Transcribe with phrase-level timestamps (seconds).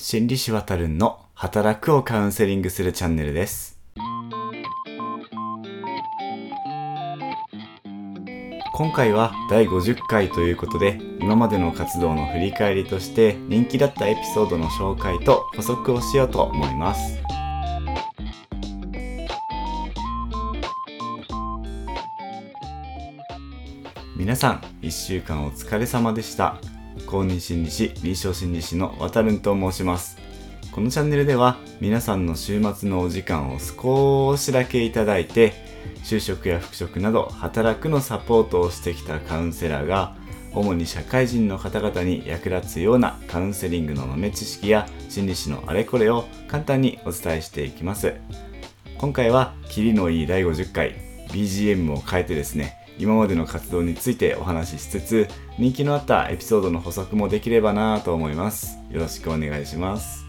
[0.00, 3.80] 心理師わたるんの働くをカウンセリングするチャンネルです。
[8.72, 17.18] 今回は第50回ということで今までの活動の振り返りとして人気だったエピソードの紹介と補足をしようと思います。
[24.16, 26.60] 皆さん1週間お疲れ様でした
[27.08, 30.18] 公認心理師臨床心理師のわたるんと申します。
[30.70, 35.54] このチャンネルでは皆さんの週末のお時間を少しだけいただいて
[36.04, 40.14] 就職や復職など働くのサポートをしてきたカウンセラーが
[40.52, 48.14] 主に社会人の方々に役立つようなカウンセリングの豆知識や心理師のあれこれを簡単にお伝えしていきます。
[48.98, 50.94] 今回はキリのいい第50回
[51.30, 58.78] BGM を変えてですね今までの活動についてお話ししつつ人気のあったエピソードの補足もできればなと思います。
[58.90, 60.26] よろしくお願いします。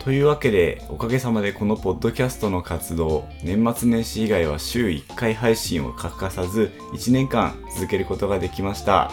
[0.00, 9.10] というわけでおかげさまでこのポッドキャストの活動年末年始以外は週1回配信を欠かさず1年間続けることができました。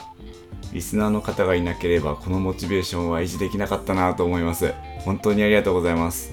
[0.71, 4.73] リスナーの方がいなければこのモチベーションは維持できなかったなと思います。
[4.99, 6.31] 本当にありがとうございます。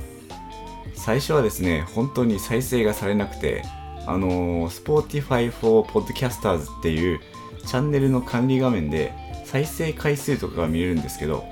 [0.94, 3.64] 最初はですね本当に再生がされなくて
[4.06, 7.20] あのー、Spotify for Podcasters っていう
[7.66, 9.12] チャンネルの管理画面で
[9.44, 11.44] 再生回数とかが見れるんですけど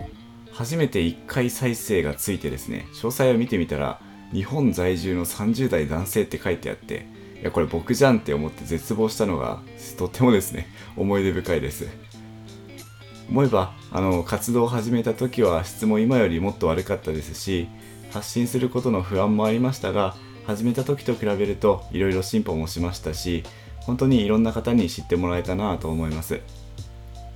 [0.53, 4.01] 初めて1回再生がついてですね詳細を見てみたら
[4.33, 7.07] 日本在住の30代男性って書いてあって
[7.41, 9.61] いやこれ僕じゃんって思って絶望したのが
[9.97, 11.89] とってもですね思い出深いです。
[13.31, 17.69] 思えばあの活動を始めた時は質も今よりもっと悪かったですし
[18.13, 23.45] 発信することの不安もありましたが始めた時と比べるといろいろ進歩もしましたし
[23.81, 26.41] 本当にいろんな方に知ってもらえたなと思います。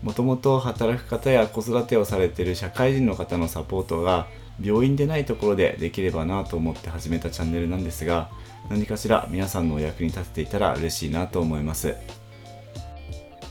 [0.03, 4.27] もともと働く方や子育てをされている社会人の方のサポートが
[4.63, 8.29] 病院でないところでできればなと思って始めたチャンネルなんですが
[8.69, 11.97] 何かしら皆さんのお役に立てていたら嬉しいなと思います。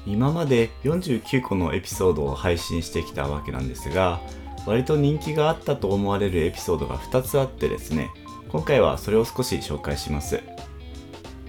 [0.05, 4.19] 今まで49個のエピソードを配信してきたわけなんですが
[4.65, 8.09] 割と人気があったと思われるエピソードが2つあってですね
[8.53, 10.39] 今回はそれを少し紹介します。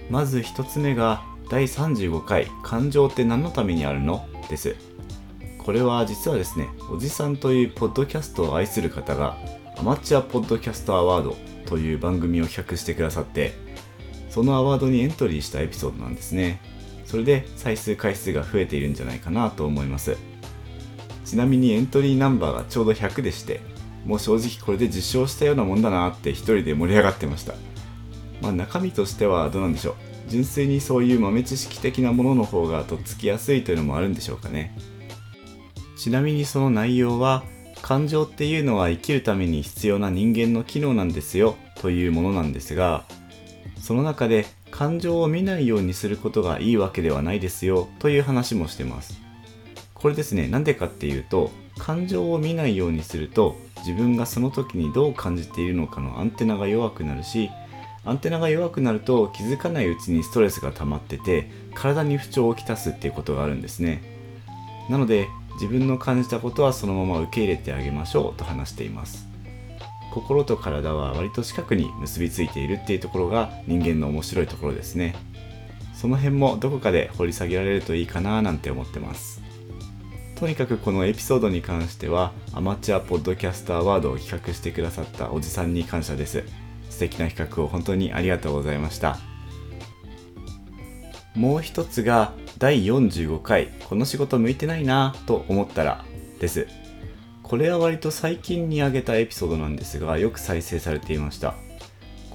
[0.09, 1.21] まず1つ目が
[1.51, 4.75] 第35回「感情って何のためにあるの?」です。
[5.59, 9.37] これは実はですねおじさんというポッドキャストを愛する方が
[9.77, 13.53] アマチュアポッドキャストアワードという番組を企画してくださって
[14.31, 16.59] そのアワードにエントリーしたエピソードなんですね。
[17.05, 20.17] それで再生回数が増えているんじゃないかなと思います。
[21.23, 23.61] ちなみにエントリーナンバーがちょうど100でして
[24.05, 27.53] もう正直これで実証したようなもんだなって一人で盛り上がってました。
[28.41, 29.95] まあ中身としてはどうなんでしょう。
[30.29, 34.75] 純粋にそういう豆知識的なものの方がとっつきやすいというのもあるんでしょうかね。
[35.97, 37.43] ちなみにその内容は
[37.81, 43.05] 感情っていうのは生きるために必要な人間の機能なんですよというものなんですが
[43.79, 49.24] その中で感情を見ないようにすることがいいわけではないですよという話もしてます。
[50.05, 50.47] これですね。
[50.47, 51.49] なんでかっていうと
[51.79, 57.49] 感情を見ないようにすると自分がその時にどう感じているのかのアンテナが弱くなるし
[58.03, 64.03] アンテナが弱くなると気づかないうちにストレスが溜まってて体に不調をきたすっていうことがあるんですね。
[64.91, 69.27] なので自分の感じたことはそのまま受け入れてあげましょうと話しています。
[70.13, 75.15] 心と体は割と近くに結びついているっていうところが人間の面白いところですね。
[75.95, 79.43] その辺もどこかで掘り下げられるといいかななんて思ってます。
[80.35, 86.43] とにかくこのエピソードに関してはアマチュアポッドキャストアワードを企画してくださったおじさんに感謝です。
[86.89, 89.17] 素敵な企画を本当にありがとうございました。
[91.35, 96.03] もう一つが第45回この仕事向いてないなと思ったら
[96.39, 96.67] です。
[97.41, 101.55] これは割と最近に上げたエピソードなんですがよく再生されていました。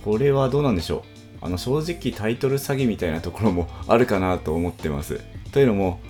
[0.04, 1.04] これはどうなんでしょ
[1.42, 1.44] う？
[1.44, 5.20] あの正直タイトル詐欺みたいなところもあるかなと思ってます。
[5.52, 6.00] というのも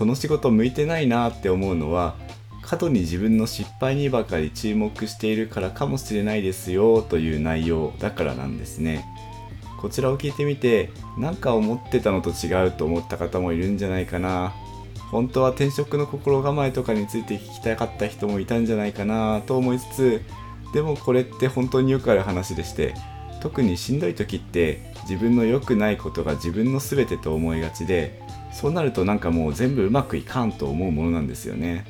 [0.00, 2.14] この仕事向いてないなって思うのは
[2.62, 9.04] 過度に自分の失敗にばかり注目しているからかもしれないですよという内容だからなんですね。
[9.78, 10.88] こちらを聞いてみて
[11.18, 14.54] 何か思ってたのと違うと思った方もいるんじゃないかな。
[15.10, 20.22] 本当は転職の心構えとかについて聞きたかった人もいたんじゃないかなと思いつつ
[20.72, 22.94] でもこれって本当によくある話でして
[23.42, 28.18] 特にしんどい時って自分の良くないことが自分の全てと思いがちで
[28.52, 31.84] そうなるとなんかもう全部うまくいかんと思うものなんですよね。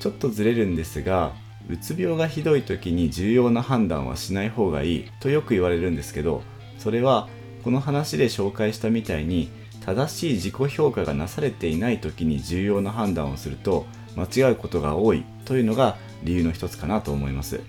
[0.00, 1.32] ちょっとずれるんですが
[1.68, 6.42] うつ病がひどい時に重要な判断はしない方がいいとよく言われるんですけど
[6.78, 7.28] それは
[7.64, 9.50] この話で紹介したみたいに
[9.80, 13.86] 正しい自己評価がなされていない時に重要な判断をすると
[14.16, 17.60] 間違うことが多いというのが理由の一つかなと思います。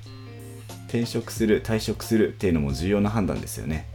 [0.88, 3.88] 転職する退職するっていうのも重要な判断ですよね。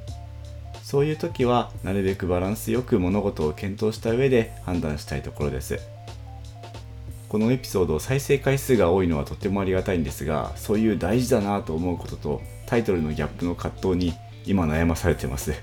[0.93, 5.79] そういう時はなるべくバランスよく物事を検討した上で判断したいところです。
[7.31, 14.13] このエピソード再生回数が多いのはとてもありがたいんですがそういう大事だなと思うこととタイトルのギャップの葛藤に
[14.45, 15.55] 今悩まされてます。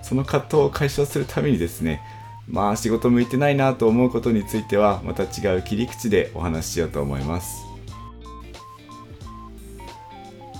[0.00, 2.00] その葛藤を解消するためにですね
[2.48, 7.62] まあ仕事向いてないなと思うことについてはまた違う切り口でお話ししようと思います。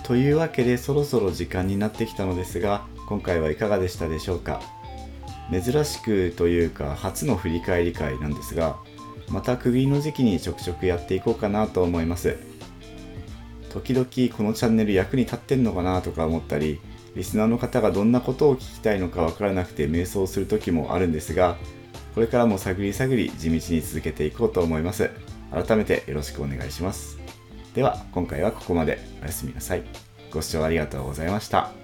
[0.04, 4.62] というわけでそろそろ時間になってきたのですが今回はいかがでしたでしょうか？
[5.50, 8.78] 珍しくというか初の振り返り会なんですが
[9.28, 12.38] また区切りの時期にちょくちょくやっていこうかなと思います。
[13.68, 16.80] 時々このチャンネル役に立ってんのかなとか思ったり
[17.14, 21.58] リスナーの方がどんなことを聞きたいのかわからなくて迷走する時もあるんですが
[22.14, 25.10] これからも探り探り地道に続けていこうと思います。
[25.50, 27.18] 改めてよろしくお願いします。
[27.74, 28.98] では今回はここまで。
[29.20, 29.82] おやすみなさい。
[30.32, 31.81] ご視聴ありがとうございました。